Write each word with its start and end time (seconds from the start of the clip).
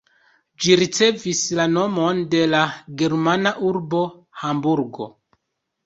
Ĝi 0.63 0.77
ricevis 0.79 1.41
la 1.59 1.67
nomon 1.75 2.25
de 2.33 2.41
la 2.55 2.65
germana 3.05 3.55
urbo 3.71 4.05
Hamburgo. 4.45 5.13